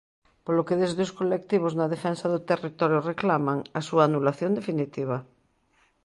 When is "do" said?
2.33-2.43